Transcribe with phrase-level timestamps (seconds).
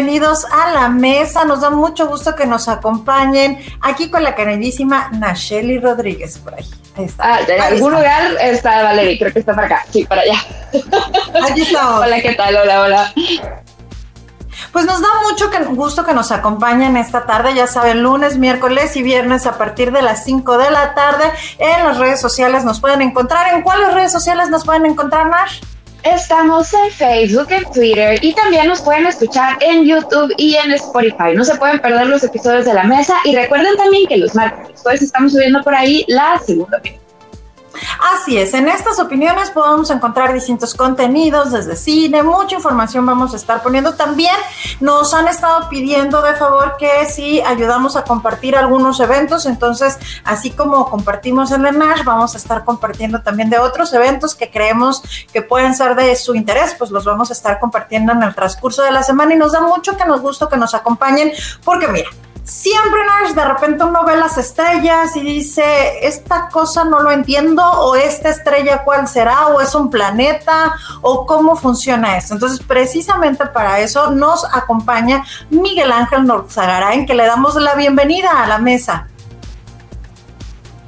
[0.00, 1.44] Bienvenidos a la mesa.
[1.44, 6.64] Nos da mucho gusto que nos acompañen aquí con la queridísima Nacheli Rodríguez por ahí.
[7.18, 9.84] Ah, en algún lugar está Valeria, creo que está para acá.
[9.90, 10.42] Sí, para allá.
[11.50, 12.00] Aquí estamos.
[12.06, 12.56] hola, ¿qué tal?
[12.56, 13.12] Hola, hola.
[14.72, 19.02] Pues nos da mucho gusto que nos acompañen esta tarde, ya saben, lunes, miércoles y
[19.02, 21.30] viernes a partir de las 5 de la tarde.
[21.58, 23.54] En las redes sociales nos pueden encontrar.
[23.54, 25.60] ¿En cuáles redes sociales nos pueden encontrar, Nash?
[26.02, 31.34] Estamos en Facebook, en Twitter y también nos pueden escuchar en YouTube y en Spotify.
[31.34, 34.80] No se pueden perder los episodios de la mesa y recuerden también que los martes
[34.82, 37.09] pues estamos subiendo por ahí la segunda opinión.
[38.12, 43.36] Así es, en estas opiniones podemos encontrar distintos contenidos desde cine, mucha información vamos a
[43.36, 43.94] estar poniendo.
[43.94, 44.34] También
[44.80, 50.50] nos han estado pidiendo de favor que si ayudamos a compartir algunos eventos, entonces así
[50.50, 55.42] como compartimos el NASH, vamos a estar compartiendo también de otros eventos que creemos que
[55.42, 58.90] pueden ser de su interés, pues los vamos a estar compartiendo en el transcurso de
[58.90, 61.32] la semana y nos da mucho que nos gusta que nos acompañen
[61.64, 62.10] porque mira,
[62.50, 67.62] siempre Nash, de repente uno ve las estrellas y dice, esta cosa no lo entiendo,
[67.62, 72.34] o esta estrella cuál será, o es un planeta, o cómo funciona esto.
[72.34, 76.26] Entonces, precisamente para eso nos acompaña Miguel Ángel
[76.92, 79.06] en que le damos la bienvenida a la mesa.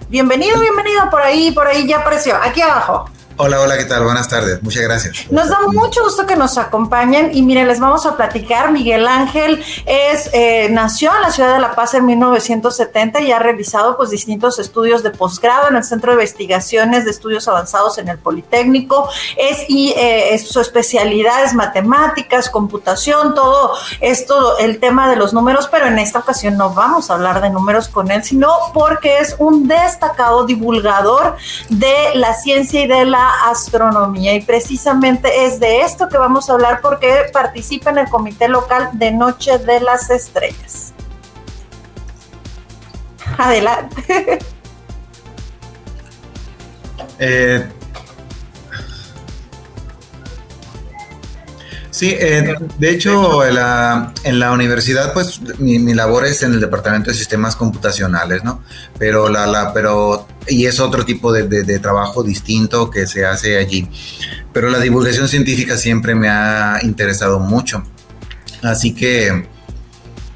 [0.08, 3.08] Bienvenido, bienvenido por ahí, por ahí ya apareció, aquí abajo.
[3.38, 4.04] Hola, hola, ¿qué tal?
[4.04, 5.30] Buenas tardes, muchas gracias.
[5.30, 8.70] Nos da mucho gusto que nos acompañen y miren, les vamos a platicar.
[8.72, 13.38] Miguel Ángel es, eh, nació en la ciudad de La Paz en 1970 y ha
[13.38, 18.08] realizado pues distintos estudios de posgrado en el Centro de Investigaciones de Estudios Avanzados en
[18.08, 19.08] el Politécnico.
[19.38, 25.68] Es, y eh, su especialidad es matemáticas, computación, todo esto, el tema de los números,
[25.70, 29.36] pero en esta ocasión no vamos a hablar de números con él, sino porque es
[29.38, 31.36] un destacado divulgador
[31.70, 36.54] de la ciencia y de la astronomía y precisamente es de esto que vamos a
[36.54, 40.92] hablar porque participa en el comité local de Noche de las Estrellas.
[43.38, 44.38] Adelante.
[47.18, 47.64] Eh,
[51.92, 56.60] Sí, eh, de hecho, en la, en la, universidad, pues mi, labor es en el
[56.60, 58.64] departamento de sistemas computacionales, ¿no?
[58.98, 63.58] Pero la, la pero y es otro tipo de, de, trabajo distinto que se hace
[63.58, 63.88] allí.
[64.52, 67.82] Pero la divulgación científica siempre me ha interesado mucho.
[68.62, 69.46] Así que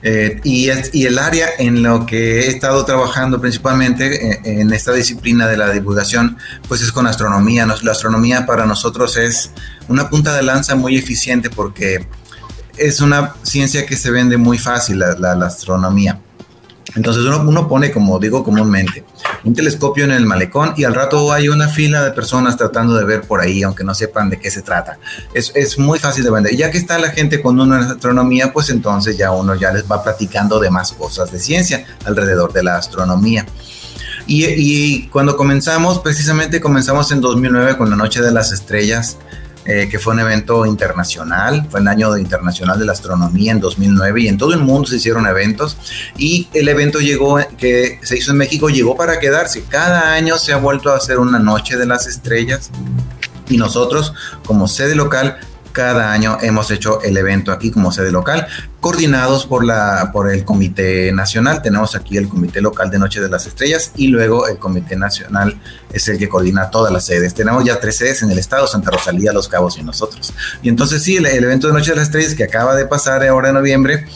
[0.09, 5.49] eh, y, el área en lo que he estado trabajando principalmente eh, en, esta disciplina
[5.49, 6.37] de la divulgación,
[6.69, 7.67] pues es con astronomía.
[7.67, 9.51] la astronomía para nosotros es
[9.89, 12.07] una punta de lanza muy eficiente porque
[12.77, 16.21] es una ciencia que se vende muy fácil, la astronomía.
[16.95, 19.05] Entonces uno, pone, como digo comúnmente,
[19.45, 23.05] un telescopio en el malecón y al rato hay una fila de personas tratando de
[23.05, 24.99] ver por ahí, aunque no sepan de qué se trata.
[25.35, 26.57] Es, es muy fácil de vender.
[26.57, 30.03] Ya que está la gente con en astronomía, pues entonces ya uno ya les va
[30.03, 33.47] platicando de más cosas de ciencia alrededor de la astronomía.
[34.27, 39.19] Y, y cuando comenzamos, precisamente comenzamos en 2009 con la Noche de las Estrellas
[39.67, 44.21] eh, que fue un evento internacional, fue el año internacional de la astronomía en 2009
[44.21, 45.77] y en todo el mundo se hicieron eventos
[46.17, 49.65] y el evento llegó, que se hizo en México, llegó para quedarse.
[49.69, 52.71] Cada año se ha vuelto a hacer una noche de las estrellas
[53.49, 55.39] y nosotros como sede local
[55.73, 58.47] cada año hemos hecho el evento aquí como sede local,
[58.87, 61.61] coordinados por, la, por el Comité Nacional.
[61.61, 65.61] Tenemos aquí el Comité Local de Noche de las Estrellas y luego el Comité Nacional
[65.93, 67.35] es el que coordina todas las sedes.
[67.35, 70.33] Tenemos ya tres sedes en el estado, Santa Rosalía, Los Cabos y nosotros.
[70.63, 73.49] Y entonces sí, el, evento de Noche de las Estrellas que acaba de pasar ahora
[73.49, 74.07] en noviembre,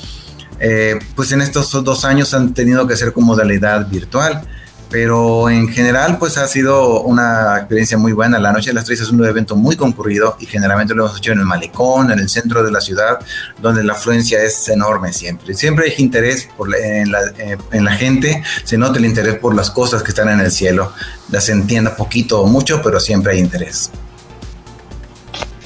[0.60, 4.47] eh, pues en estos dos años han tenido que ser con modalidad virtual
[4.90, 8.38] pero en general pues ha sido una experiencia muy buena.
[8.38, 11.32] La Noche de las Tres es un evento muy concurrido y generalmente lo hemos hecho
[11.32, 13.20] en el malecón, en el centro de la ciudad,
[13.58, 15.54] donde la afluencia es enorme siempre.
[15.54, 19.54] Siempre hay interés por en, la, eh, en, la, gente, se nota el interés por
[19.54, 20.93] las cosas que están en el cielo.
[21.31, 23.90] Las entienda poquito o mucho, pero siempre hay interés.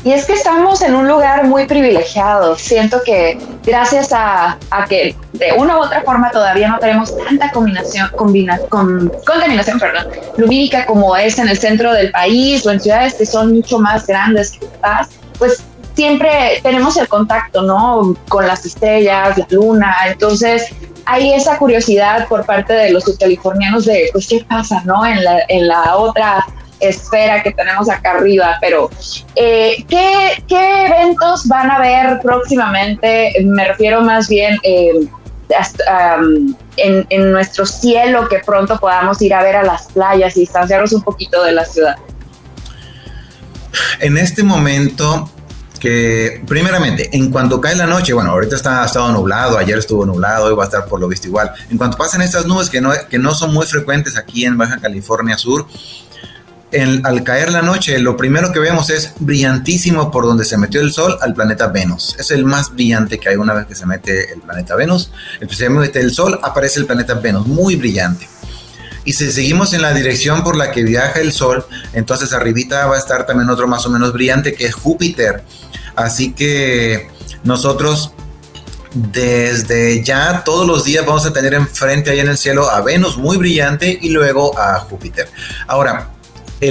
[0.05, 2.59] Y es que estamos en un lugar muy privilegiado.
[2.59, 8.09] Siento que gracias a, que de una u otra forma todavía no tenemos tanta combinación,
[8.17, 13.15] combina, con, contaminación perdón, lumínica como es en el centro del país o en ciudades
[13.15, 15.09] que son mucho más grandes que Paz,
[15.39, 15.63] pues
[15.95, 18.17] siempre tenemos el contacto, ¿no?
[18.29, 19.95] Con las estrellas, la luna.
[20.07, 20.69] Entonces,
[21.07, 25.05] hay esa curiosidad por parte de los californianos de, pues, ¿qué pasa, no?
[25.05, 26.45] En la, en la otra
[26.81, 28.91] esfera que tenemos acá arriba, pero
[29.37, 33.33] eh, ¿qué, eventos van a haber próximamente?
[33.45, 34.93] Me refiero más bien eh,
[36.77, 40.93] en, en, nuestro cielo que pronto podamos ir a ver a las playas y distanciarnos
[40.93, 41.97] un poquito de la ciudad.
[44.01, 45.31] En este momento
[45.85, 50.07] que primeramente, en cuanto cae la noche, bueno, ahorita está ha estado nublado, ayer estuvo
[50.07, 51.53] nublado, hoy va a estar por lo visto igual.
[51.69, 54.79] En cuanto pasen estas nubes que no, que no son muy frecuentes aquí en Baja
[54.79, 55.67] California Sur,
[57.05, 60.93] al caer la noche, lo primero que vemos es brillantísimo por donde se metió el
[60.93, 62.17] Sol al planeta Venus.
[62.19, 65.11] Es el más brillante que hay una vez que se mete el planeta Venus.
[65.71, 68.29] Mete el Sol, aparece el planeta Venus, muy brillante.
[69.05, 72.97] Y si seguimos en la dirección por la que viaja el Sol, entonces arribita va
[72.97, 75.45] a estar también otro más o menos brillante que es Júpiter.
[75.95, 77.09] Así que
[77.45, 78.13] nosotros
[78.95, 83.17] desde ya todos los días vamos a tener enfrente ahí en el cielo a Venus
[83.17, 85.29] muy brillante y luego a Júpiter.
[85.67, 86.14] Ahora,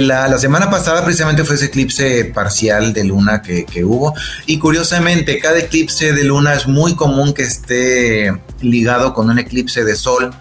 [0.00, 4.14] la, semana pasada precisamente fue ese eclipse parcial de luna que, hubo.
[4.46, 9.84] Y curiosamente cada eclipse de luna es muy común que esté ligado con un eclipse
[9.84, 10.34] de sol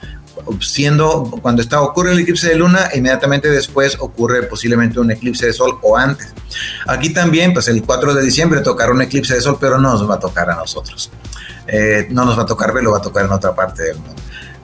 [0.59, 5.53] siendo cuando está ocurre el eclipse de luna inmediatamente después ocurre posiblemente un eclipse de
[5.53, 6.33] sol o antes.
[6.87, 10.09] Aquí también pues el 4 de diciembre tocará un eclipse de sol pero no nos
[10.09, 11.11] va a tocar a nosotros.
[11.67, 14.15] Eh, no nos va a tocar verlo va a tocar en otra parte del mundo.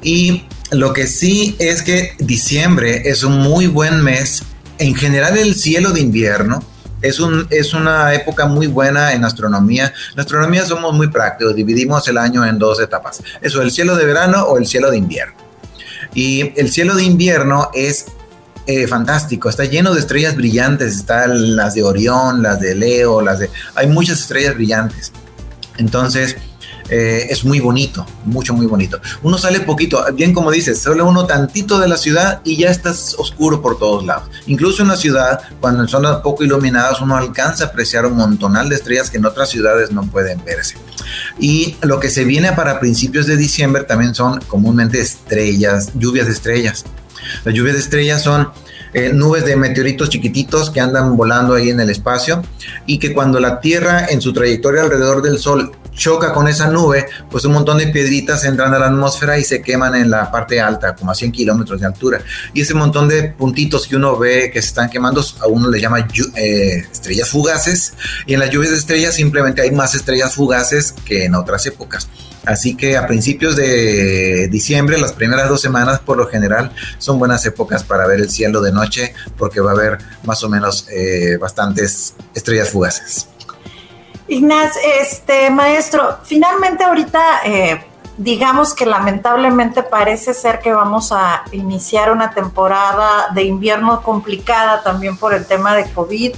[0.01, 4.43] Y lo que sí es que diciembre es un muy buen mes
[4.79, 6.63] en general el cielo de invierno
[7.01, 9.93] es, un, es una época muy buena en astronomía.
[10.13, 13.21] En astronomía somos muy prácticos, dividimos el año en dos etapas.
[13.41, 15.35] Eso, el cielo de verano o el cielo de invierno.
[16.13, 18.07] Y el cielo de invierno es
[18.65, 23.39] eh, fantástico, está lleno de estrellas brillantes, están las de Orión, las de Leo, las
[23.39, 23.49] de...
[23.75, 25.11] Hay muchas estrellas brillantes.
[25.77, 26.35] Entonces,
[26.89, 28.99] eh, es muy bonito, mucho, muy bonito.
[29.21, 33.15] Uno sale poquito, bien como dices, solo uno tantito de la ciudad y ya estás
[33.17, 34.29] oscuro por todos lados.
[34.47, 38.69] Incluso en la ciudad, cuando en zonas poco iluminadas, uno alcanza a apreciar un montonal
[38.69, 40.75] de estrellas que en otras ciudades no pueden verse.
[41.39, 46.33] Y lo que se viene para principios de diciembre también son comúnmente estrellas, lluvias de
[46.33, 46.85] estrellas.
[47.43, 48.49] Las lluvias de estrellas son
[48.93, 52.41] eh, nubes de meteoritos chiquititos que andan volando ahí en el espacio
[52.87, 57.07] y que cuando la Tierra en su trayectoria alrededor del Sol choca con esa nube,
[57.29, 60.59] pues un montón de piedritas entran a la atmósfera y se queman en la parte
[60.61, 62.21] alta, como a 100 kilómetros de altura.
[62.53, 65.79] Y ese montón de puntitos que uno ve que se están quemando, a uno le
[65.79, 67.93] llama eh, estrellas fugaces.
[68.25, 72.07] Y en las lluvias de estrellas simplemente hay más estrellas fugaces que en otras épocas.
[72.45, 77.45] Así que a principios de diciembre, las primeras dos semanas por lo general son buenas
[77.45, 81.37] épocas para ver el cielo de noche porque va a haber más o menos eh,
[81.37, 83.27] bastantes estrellas fugaces.
[84.29, 87.83] Ignaz, este maestro, finalmente ahorita eh,
[88.15, 95.17] digamos que lamentablemente parece ser que vamos a iniciar una temporada de invierno complicada también
[95.17, 96.35] por el tema de COVID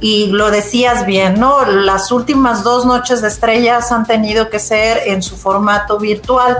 [0.00, 1.66] y lo decías bien, ¿no?
[1.66, 6.56] Las últimas dos noches de estrellas han tenido que ser en su formato virtual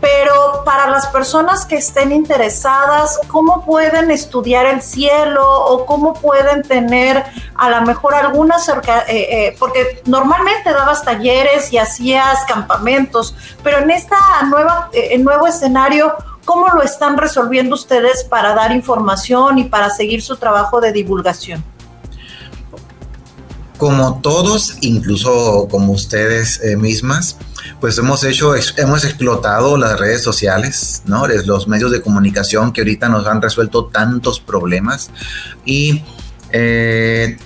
[0.00, 6.62] pero para las personas que estén interesadas, ¿cómo pueden estudiar el cielo o cómo pueden
[6.62, 7.24] tener
[7.54, 13.78] a lo mejor alguna cerca, eh, eh, porque normalmente dabas talleres y hacías campamentos, pero
[13.78, 13.90] en
[14.48, 16.14] nueva, eh, nuevo escenario,
[16.44, 21.62] ¿cómo lo están resolviendo ustedes para dar información y para seguir su trabajo de divulgación?
[23.80, 27.38] Como todos, incluso como ustedes mismas,
[27.80, 31.26] pues hemos hecho, hemos explotado las redes sociales, ¿no?
[31.26, 35.10] Los medios de comunicación que ahorita nos han resuelto tantos problemas
[35.64, 36.04] y
[36.52, 37.38] eh,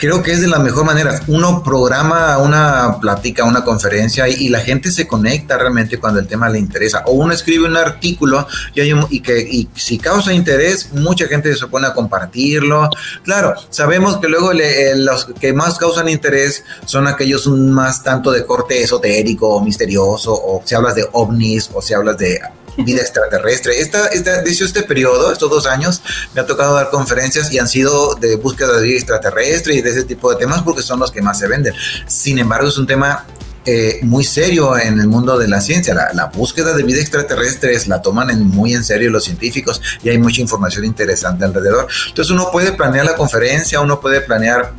[0.00, 1.20] creo que es de la mejor manera.
[1.28, 6.48] Uno programa una plática, una conferencia y, la gente se conecta realmente cuando el tema
[6.48, 7.04] le interesa.
[7.06, 11.86] O uno escribe un artículo y, y que si causa interés, mucha gente se pone
[11.86, 12.88] a compartirlo.
[13.24, 18.44] Claro, sabemos que luego eh, los que más causan interés son aquellos más tanto de
[18.44, 22.40] corte esotérico o misterioso, o si hablas de ovnis o si hablas de
[22.78, 23.80] vida extraterrestre.
[23.80, 26.02] Esta, esta, de este periodo, estos dos años,
[26.34, 29.90] me ha tocado dar conferencias y han sido de búsqueda de vida extraterrestre y de
[29.90, 31.74] ese tipo de temas porque son los que más se venden.
[32.06, 33.26] Sin embargo, es un tema
[33.66, 35.94] eh, muy serio en el mundo de la ciencia.
[36.14, 40.18] La, búsqueda de vida extraterrestre la toman en, muy en serio los científicos y hay
[40.18, 41.86] mucha información interesante alrededor.
[42.08, 44.72] Entonces uno puede planear la conferencia, uno puede planear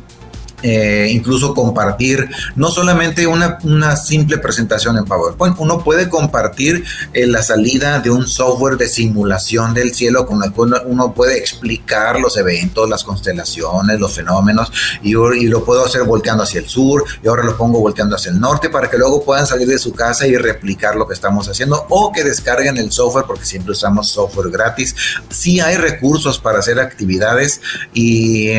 [0.62, 7.26] eh, incluso compartir no solamente una, una, simple presentación en PowerPoint, uno puede compartir eh,
[7.26, 12.20] la salida de un software de simulación del cielo con el cual uno puede explicar
[12.20, 17.04] los eventos, las constelaciones, los fenómenos y, y, lo puedo hacer volteando hacia el sur
[17.22, 19.92] y ahora lo pongo volteando hacia el norte para que luego puedan salir de su
[19.92, 24.08] casa y replicar lo que estamos haciendo o que descarguen el software porque siempre usamos
[24.08, 24.94] software gratis.
[25.30, 27.60] Sí hay recursos para hacer actividades
[27.92, 28.52] y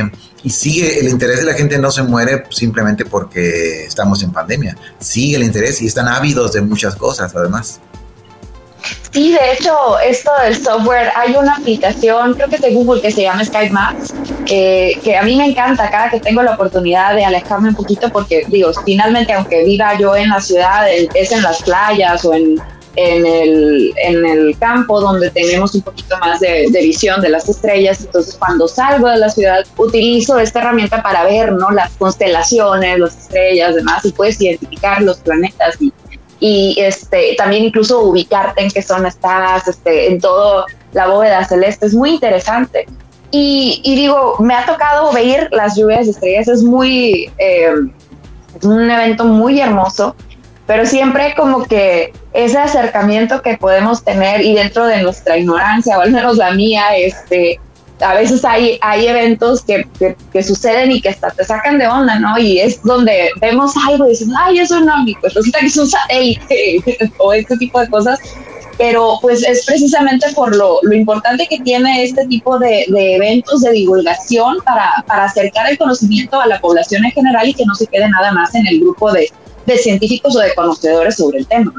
[0.44, 4.78] y sigue el interés de la gente no se muere simplemente porque estamos en pandemia.
[5.00, 7.80] Sigue el interés y están ávidos de muchas cosas además.
[9.12, 13.12] Sí, de hecho, esto del software, hay una aplicación, creo que es de Google, que
[13.12, 14.14] se llama Skype Maps,
[14.46, 18.44] que a mí me encanta cada que tengo la oportunidad de alejarme un poquito, porque
[18.48, 22.60] digo, finalmente, aunque viva yo en la ciudad, es en las playas o en,
[22.96, 27.50] en, el, en el campo donde tenemos un poquito más de, de, visión de las
[27.50, 28.02] estrellas.
[28.02, 31.72] Entonces, cuando salgo de la ciudad, utilizo esta herramienta para ver ¿no?
[31.72, 35.92] las constelaciones, las estrellas, demás, y puedes identificar los planetas y
[36.46, 41.86] y este, también incluso ubicarte en qué zona estás, este, en todo la bóveda celeste,
[41.86, 42.86] es muy interesante.
[43.32, 47.72] Y, y digo, me ha tocado ver las lluvias de estrellas, es muy, eh,
[48.62, 50.18] un evento muy hermoso,
[50.66, 56.02] pero siempre como que ese acercamiento que podemos tener y dentro de nuestra ignorancia, o
[56.02, 57.60] al menos la mía, este,
[58.00, 59.86] a veces hay, hay eventos que,
[60.32, 62.38] que, suceden y que hasta te sacan de onda, ¿no?
[62.38, 65.78] Y es donde vemos algo y decimos, ay, es un ovni, pues resulta que es
[65.78, 68.20] un satélite o este tipo de cosas.
[68.76, 73.62] Pero pues es precisamente por lo, lo importante que tiene este tipo de, de eventos
[73.62, 77.76] de divulgación para, para, acercar el conocimiento a la población en general y que no
[77.76, 79.30] se quede nada más en el grupo de,
[79.66, 81.74] de científicos o de conocedores sobre el tema.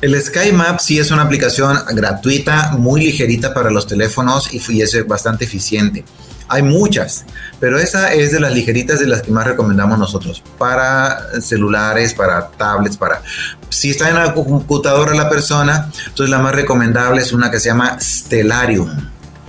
[0.00, 5.06] El Sky Map sí es una aplicación gratuita, muy ligerita para los teléfonos y es
[5.06, 6.04] bastante eficiente.
[6.48, 7.24] Hay muchas,
[7.60, 12.48] pero esa es de las ligeritas de las que más recomendamos nosotros para celulares, para
[12.48, 13.22] tablets, para
[13.70, 17.68] si está en la computadora la persona, entonces la más recomendable es una que se
[17.68, 18.90] llama Stellarium.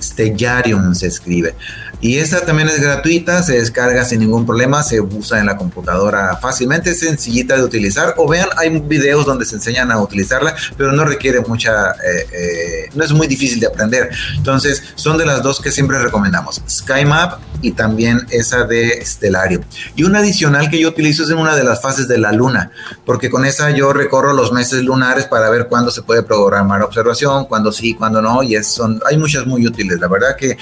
[0.02, 1.56] Stellarium se escribe.
[2.04, 6.36] Y esa también es gratuita, se descarga sin ningún problema, se usa en la computadora
[6.36, 8.16] fácilmente, sencillita de utilizar.
[8.18, 12.90] O vean, hay videos donde se enseñan a utilizarla, pero no requiere mucha, eh, eh,
[12.94, 14.10] no es muy difícil de aprender.
[14.36, 19.64] Entonces, son de las dos que siempre recomendamos, SkyMap y también esa de Stellarium.
[19.96, 22.72] Y una adicional que yo utilizo es en una de las fases de la luna,
[23.06, 27.46] porque con esa yo recorro los meses lunares para ver cuándo se puede programar observación,
[27.46, 30.00] cuándo sí, cuándo no, y son, hay muchas muy útiles.
[30.00, 30.58] La verdad que eh,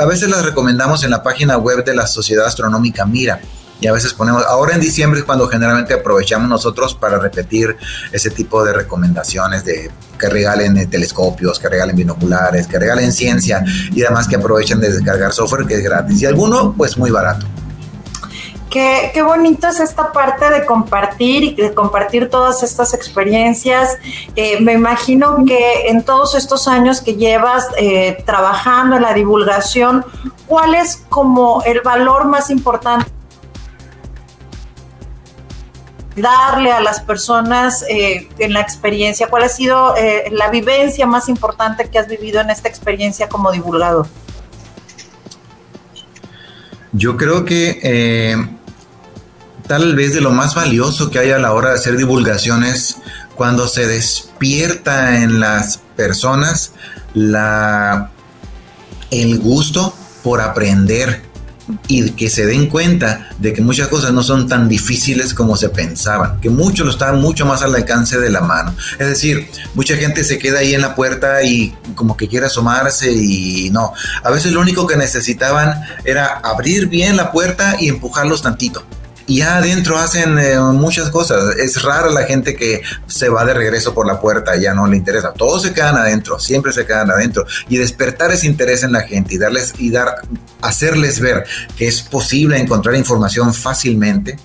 [0.00, 3.40] a veces las recomendamos en la página web de la Sociedad Astronómica Mira.
[3.80, 7.76] Y a veces ponemos, ahora en diciembre es cuando generalmente aprovechamos nosotros para repetir
[8.12, 13.64] ese tipo de recomendaciones de que regalen eh, telescopios, que regalen binoculares, que regalen ciencia
[13.92, 16.22] y además que aprovechen de descargar software que es gratis.
[16.22, 17.46] Y alguno, pues muy barato.
[18.70, 23.96] Qué, qué, bonito es esta parte de compartir y de compartir todas estas experiencias.
[24.34, 30.04] Eh, me imagino que en todos estos años que llevas eh, trabajando en la divulgación,
[30.48, 33.13] ¿cuál es como el valor más importante?
[36.16, 39.28] Darle a las personas eh, en la experiencia?
[39.28, 39.94] ¿Cuál ha sido
[40.30, 44.06] la vivencia más importante que has vivido en esta experiencia como divulgador?
[46.92, 48.46] Yo creo que
[49.66, 52.96] tal vez de lo más valioso que hay a la hora de hacer divulgaciones
[53.34, 56.72] cuando se despierta en las personas
[57.14, 58.10] la,
[59.10, 61.22] el gusto por aprender
[61.88, 65.68] y que se den cuenta de que muchas cosas no son tan difíciles como se
[65.68, 68.74] pensaban, que mucho lo estaban mucho más al alcance de la mano.
[68.98, 73.12] Es decir, mucha gente se queda ahí en la puerta y como que quiere asomarse
[73.12, 73.92] y no.
[74.22, 78.84] A veces lo único que necesitaban era abrir bien la puerta y empujarlos tantito
[79.26, 81.56] y ya adentro hacen eh, muchas cosas.
[81.56, 84.96] Es rara la gente que se va de regreso por la puerta ya no le
[84.96, 85.32] interesa.
[85.32, 87.46] Todos se quedan adentro, siempre se quedan adentro.
[87.68, 90.16] Y despertar ese interés en la gente y darles y dar,
[90.60, 91.44] hacerles ver
[91.76, 94.36] que es posible encontrar información fácilmente,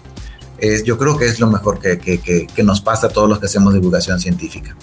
[0.86, 4.19] yo creo que es lo mejor que, nos pasa a todos los que hacemos divulgación
[4.19, 4.75] científica.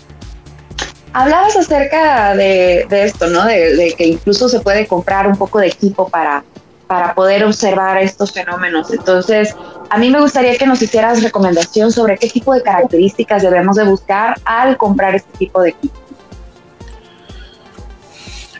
[1.12, 3.44] Hablabas acerca de, esto, ¿no?
[3.44, 6.44] De, que incluso se puede comprar un poco de equipo para,
[6.86, 8.92] para poder observar estos fenómenos.
[8.92, 9.54] Entonces,
[9.90, 13.84] a mí me gustaría que nos hicieras recomendación sobre qué tipo de características debemos de
[13.84, 15.94] buscar al comprar este tipo de equipo.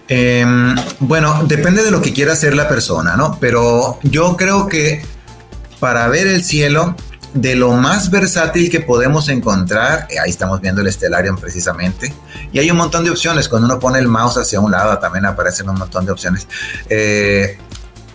[0.09, 3.39] Em, bueno, depende de lo que quiera hacer la persona, ¿no?
[3.41, 5.05] Pero yo creo que
[5.81, 6.95] para ver el cielo,
[7.35, 12.15] de lo más versátil que podemos encontrar, eh, ahí estamos viendo el Stellarium precisamente,
[12.53, 15.27] y hay un montón de opciones, cuando uno pone el mouse hacia un lado también
[15.27, 16.49] aparecen un montón de opciones.
[16.89, 17.59] Eh,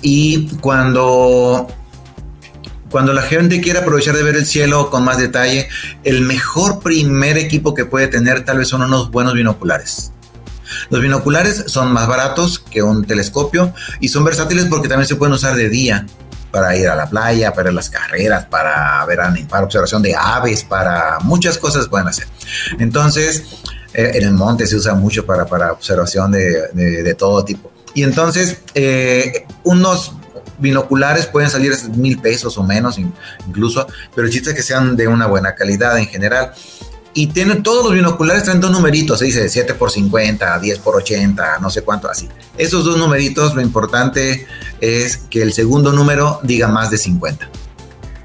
[0.02, 1.68] y cuando
[2.90, 5.70] cuando la gente quiere aprovechar de ver el cielo con más detalle,
[6.04, 10.12] el mejor primer equipo que puede tener tal vez son unos buenos binoculares.
[10.90, 15.34] Los binoculares son más baratos que un telescopio y son versátiles porque también se pueden
[15.34, 16.06] usar de día
[16.52, 21.20] para ir a la playa, para las carreras, para ver para observación de aves, para
[21.22, 22.28] muchas cosas pueden hacer.
[22.78, 23.44] Entonces,
[23.94, 27.72] eh, en el monte se usa mucho para, para observación de, de, todo tipo.
[27.94, 30.14] Y entonces, eh, unos
[30.62, 32.98] binoculares pueden salir mil pesos o menos
[33.48, 36.54] incluso, pero el chiste es que sean de una buena calidad en general.
[37.14, 40.96] y tienen todos los binoculares traen dos numeritos, se dice 7 por 50, 10 por
[40.96, 42.30] 80, no sé cuánto, así.
[42.58, 44.48] Esos dos numeritos, lo importante
[44.80, 47.50] es que el segundo número diga más de 50.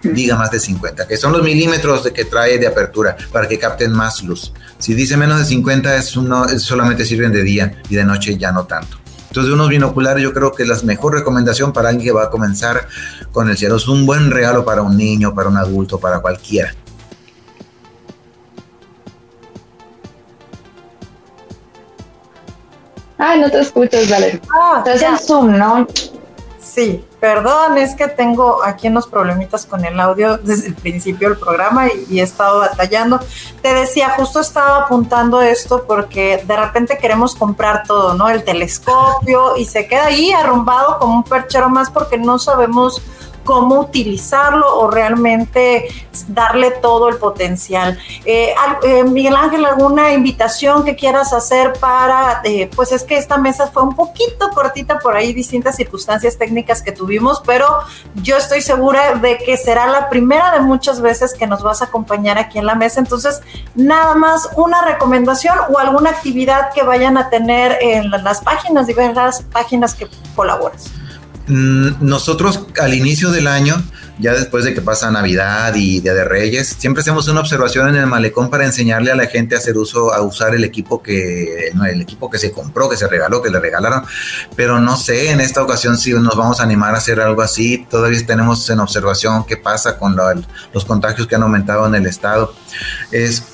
[0.04, 3.58] Diga más de 50, que son los milímetros de que trae de apertura para que
[3.58, 4.52] capten más luz.
[4.78, 8.52] Si dice menos de 50, es uno, solamente sirven de día y de noche ya
[8.52, 8.98] no tanto.
[9.36, 12.30] Entonces, unos binoculares yo creo que es la mejor recomendación para alguien que va a
[12.30, 12.88] comenzar
[13.32, 13.76] con el cielo.
[13.76, 16.74] Es un buen regalo para un niño, para un adulto, para cualquiera.
[23.18, 24.40] Ay, no te escuchas, Valeria.
[24.58, 25.86] Ah, Estás en Zoom, ¿no?
[26.58, 31.38] Sí, perdón, es que tengo aquí unos problemitas con el audio desde el principio del
[31.38, 33.18] programa y, he estado batallando.
[33.60, 38.28] Te decía, justo estaba apuntando esto porque de repente queremos comprar todo, ¿no?
[38.28, 43.02] El telescopio y se queda ahí arrumbado como un perchero más porque no sabemos
[43.46, 45.88] cómo utilizarlo o realmente
[46.28, 47.98] darle todo el potencial.
[48.26, 53.38] Eh, eh, Miguel Ángel, ¿alguna invitación que quieras hacer para, eh, pues es que esta
[53.38, 57.66] mesa fue un poquito cortita por ahí, distintas circunstancias técnicas que tuvimos, pero
[58.16, 61.86] yo estoy segura de que será la primera de muchas veces que nos vas a
[61.86, 63.00] acompañar aquí en la mesa.
[63.00, 63.40] Entonces,
[63.74, 69.42] nada más una recomendación o alguna actividad que vayan a tener en las páginas, diversas
[69.52, 70.90] páginas que colaboras.
[71.48, 73.80] Mm, nosotros al inicio del año,
[74.18, 77.96] ya después de que pasa Navidad y Día de Reyes, siempre hacemos una observación en
[77.96, 81.68] el malecón para enseñarle a la gente a hacer uso, a usar el equipo que,
[81.68, 84.02] el equipo que se compró, que se regaló, que le regalaron.
[84.56, 87.86] Pero no sé, en esta ocasión si nos vamos a animar a hacer algo así.
[87.88, 90.16] Todavía tenemos en observación qué pasa con
[90.72, 92.54] los contagios que han aumentado en el estado.
[93.12, 93.44] Es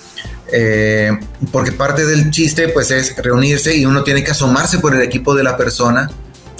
[0.50, 1.18] eh,
[1.50, 5.34] porque parte del chiste pues es reunirse y uno tiene que asomarse por el equipo
[5.34, 6.10] de la persona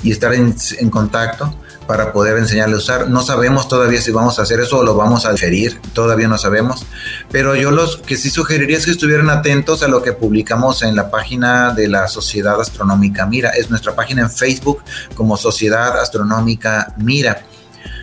[0.03, 0.55] y estar en,
[0.91, 1.55] contacto
[1.87, 3.11] para poder enseñarle a usar.
[3.11, 6.39] No sabemos todavía si vamos a hacer eso o lo vamos a diferir, todavía no
[6.39, 6.87] sabemos,
[7.31, 10.97] pero yo los que sí sugeriría es que estuvieran atentos a lo que publicamos en
[10.97, 14.83] la página de la Sociedad Astronómica Mira, es nuestra página en Facebook
[15.15, 17.43] como Sociedad Astronómica Mira.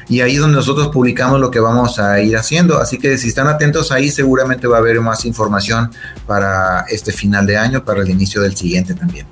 [0.10, 2.80] Y ahí es donde nosotros publicamos lo que vamos a ir haciendo.
[2.80, 5.91] Así que si están atentos ahí, seguramente va a haber más información
[6.26, 9.28] para este final de año, para el inicio del siguiente también.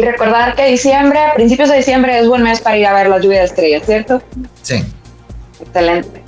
[0.00, 3.18] Y recordar que diciembre, principios de diciembre es buen mes para ir a ver la
[3.18, 4.22] lluvia de estrellas, ¿cierto?
[4.62, 4.82] Sí.
[5.60, 6.22] Excelente.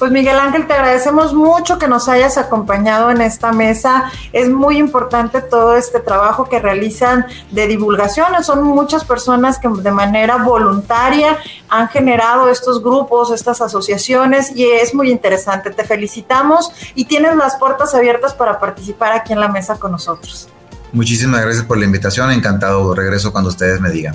[0.00, 4.10] Pues Miguel Ángel, te agradecemos mucho que nos hayas acompañado en esta mesa.
[4.32, 8.42] Es muy importante todo este trabajo que realizan de divulgación.
[8.42, 11.36] Son muchas personas que de manera voluntaria
[11.68, 15.70] han generado estos grupos, estas asociaciones y es muy interesante.
[15.70, 20.48] Te felicitamos y tienes las puertas abiertas para participar aquí en la mesa con nosotros.
[20.92, 24.14] Muchísimas gracias por la invitación, encantado, regreso cuando ustedes me digan.